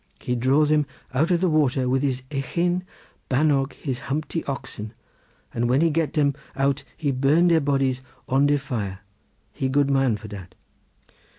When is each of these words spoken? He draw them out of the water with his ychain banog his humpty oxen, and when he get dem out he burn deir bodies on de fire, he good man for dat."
He 0.19 0.35
draw 0.35 0.65
them 0.65 0.87
out 1.13 1.29
of 1.29 1.41
the 1.41 1.47
water 1.47 1.87
with 1.87 2.01
his 2.01 2.23
ychain 2.31 2.81
banog 3.29 3.73
his 3.73 3.99
humpty 4.09 4.43
oxen, 4.45 4.93
and 5.53 5.69
when 5.69 5.81
he 5.81 5.91
get 5.91 6.13
dem 6.13 6.33
out 6.55 6.83
he 6.97 7.11
burn 7.11 7.49
deir 7.49 7.61
bodies 7.61 8.01
on 8.27 8.47
de 8.47 8.57
fire, 8.57 9.01
he 9.53 9.69
good 9.69 9.91
man 9.91 10.17
for 10.17 10.27
dat." 10.27 10.55